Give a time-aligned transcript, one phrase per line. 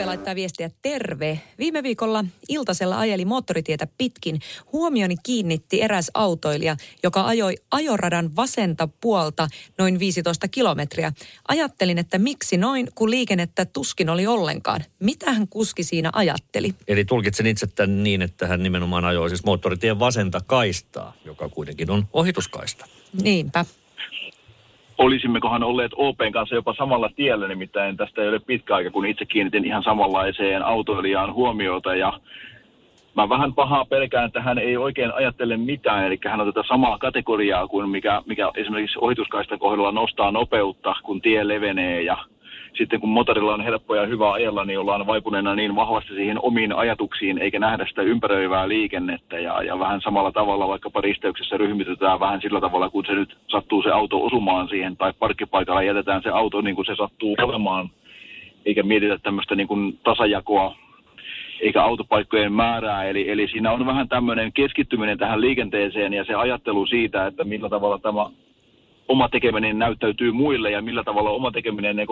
[0.00, 1.40] OP laittaa viestiä terve.
[1.58, 4.40] Viime viikolla iltasella ajeli moottoritietä pitkin.
[4.72, 11.12] Huomioni kiinnitti eräs autoilija, joka ajoi ajoradan vasenta puolta noin 15 kilometriä.
[11.48, 14.84] Ajattelin, että miksi noin, kun liikennettä tuskin oli ollenkaan.
[14.98, 16.74] Mitä hän kuski siinä ajatteli?
[16.88, 21.90] Eli tulkitsen itse tämän niin, että hän nimenomaan ajoi siis moottoritien vasenta kaistaa, joka kuitenkin
[21.90, 22.86] on ohituskaista.
[23.22, 23.64] Niinpä
[25.00, 29.24] olisimmekohan olleet OPn kanssa jopa samalla tiellä, nimittäin tästä ei ole pitkä aika, kun itse
[29.24, 31.94] kiinnitin ihan samanlaiseen autoilijaan huomiota.
[31.94, 32.12] Ja
[33.16, 36.98] mä vähän pahaa pelkään, että hän ei oikein ajattele mitään, eli hän on tätä samaa
[36.98, 42.16] kategoriaa kuin mikä, mikä esimerkiksi ohituskaistan kohdalla nostaa nopeutta, kun tie levenee ja
[42.78, 46.72] sitten kun motorilla on helppo ja hyvä ajella, niin ollaan vaipuneena niin vahvasti siihen omiin
[46.72, 49.38] ajatuksiin, eikä nähdä sitä ympäröivää liikennettä.
[49.38, 53.82] Ja, ja vähän samalla tavalla vaikkapa risteyksessä ryhmitetään vähän sillä tavalla, kun se nyt sattuu
[53.82, 57.90] se auto osumaan siihen, tai parkkipaikalla jätetään se auto niin kuin se sattuu olemaan,
[58.66, 60.74] eikä mietitä tämmöistä niin kuin tasajakoa
[61.60, 63.04] eikä autopaikkojen määrää.
[63.04, 67.68] Eli, eli siinä on vähän tämmöinen keskittyminen tähän liikenteeseen ja se ajattelu siitä, että millä
[67.68, 68.30] tavalla tämä
[69.08, 72.08] oma tekeminen näyttäytyy muille ja millä tavalla oma tekeminen niin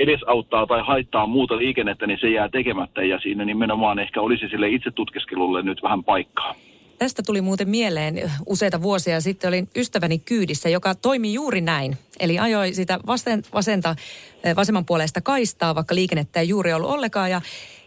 [0.00, 4.68] edesauttaa tai haittaa muuta liikennettä, niin se jää tekemättä ja siinä nimenomaan ehkä olisi sille
[4.68, 6.54] itse tutkiskelulle nyt vähän paikkaa.
[6.98, 9.48] Tästä tuli muuten mieleen useita vuosia sitten.
[9.48, 11.96] Olin ystäväni kyydissä, joka toimi juuri näin.
[12.20, 13.96] Eli ajoi sitä vasen, vasenta,
[14.44, 17.30] eh, vasemman puolesta kaistaa, vaikka liikennettä ei juuri ollut ollenkaan.
[17.30, 17.40] Ja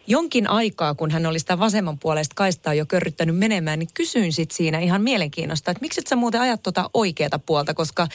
[0.07, 4.55] jonkin aikaa, kun hän oli sitä vasemman puolesta kaistaa jo körryttänyt menemään, niin kysyin sitten
[4.55, 8.07] siinä ihan mielenkiinnosta, että miksi et sä muuten ajat tuota oikeata puolta, koska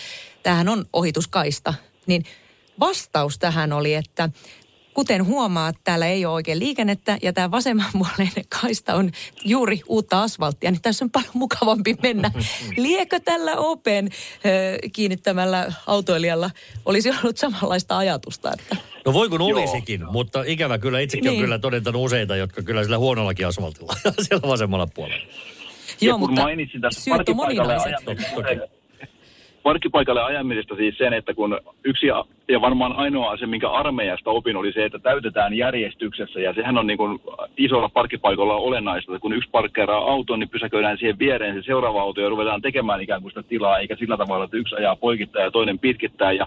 [0.42, 1.74] tämähän on ohituskaista.
[2.06, 2.24] Niin
[2.80, 4.30] vastaus tähän oli, että
[4.98, 9.10] kuten huomaat, täällä ei ole oikein liikennettä ja tämä vasemmanpuoleinen kaista on
[9.44, 12.30] juuri uutta asfalttia, niin tässä on paljon mukavampi mennä.
[12.76, 14.10] Liekö tällä Open
[14.92, 16.50] kiinnittämällä autoilijalla
[16.84, 18.52] olisi ollut samanlaista ajatusta?
[18.52, 18.76] Että...
[19.04, 20.12] No voi kun olisikin, Joo.
[20.12, 21.38] mutta ikävä kyllä itsekin niin.
[21.38, 23.94] on kyllä todentanut useita, jotka kyllä sillä huonollakin asfaltilla
[24.28, 25.26] siellä vasemmalla puolella.
[26.00, 27.92] Joo, mutta mainitsin tästä syyt on moninaiset
[29.68, 34.72] parkkipaikalle ajamisesta siis sen, että kun yksi ja varmaan ainoa asia, minkä armeijasta opin, oli
[34.72, 36.40] se, että täytetään järjestyksessä.
[36.40, 37.20] Ja sehän on niin kuin
[37.56, 42.20] isolla parkkipaikalla olennaista, että kun yksi parkkeeraa auton, niin pysäköidään siihen viereen se seuraava auto
[42.20, 45.50] ja ruvetaan tekemään ikään kuin sitä tilaa, eikä sillä tavalla, että yksi ajaa poikittaa ja
[45.50, 46.46] toinen pitkittää ja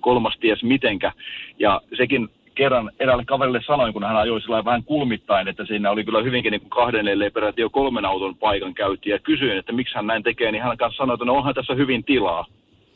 [0.00, 1.12] kolmas ties mitenkä.
[1.58, 6.04] Ja sekin kerran eräälle kaverille sanoin, kun hän ajoi sillä vähän kulmittain, että siinä oli
[6.04, 9.10] kyllä hyvinkin niin kuin kahden, ellei peräti jo kolmen auton paikan käytti.
[9.10, 11.74] Ja kysyin, että miksi hän näin tekee, niin hän kanssa sanoi, että no onhan tässä
[11.74, 12.46] hyvin tilaa.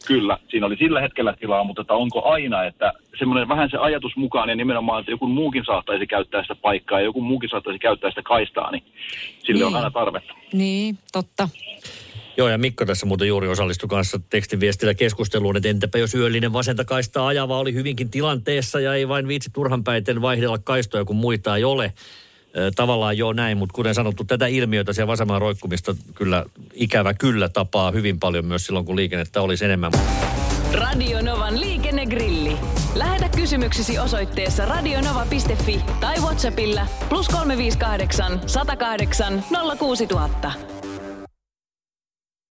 [0.06, 4.16] Kyllä, siinä oli sillä hetkellä tilaa, mutta että onko aina, että semmoinen vähän se ajatus
[4.16, 8.10] mukaan ja nimenomaan, että joku muukin saattaisi käyttää sitä paikkaa ja joku muukin saattaisi käyttää
[8.10, 8.82] sitä kaistaa, niin
[9.38, 9.66] sille niin.
[9.66, 10.34] on aina tarvetta.
[10.52, 11.48] Niin, totta.
[12.36, 16.84] Joo, ja Mikko tässä muuten juuri osallistui kanssa tekstiviestillä keskusteluun, että entäpä jos yöllinen vasenta
[16.84, 21.64] kaistaa ajava oli hyvinkin tilanteessa ja ei vain viitsi turhanpäiten vaihdella kaistoja, kun muita ei
[21.64, 21.92] ole.
[22.76, 26.44] Tavallaan joo näin, mutta kuten sanottu, tätä ilmiötä siellä vasemmalla roikkumista kyllä
[26.74, 29.92] ikävä kyllä tapaa hyvin paljon myös silloin, kun liikennettä olisi enemmän.
[30.72, 32.56] Radio Novan liikennegrilli.
[32.94, 39.44] Lähetä kysymyksesi osoitteessa radionova.fi tai Whatsappilla plus 358 108
[39.78, 40.52] 06000.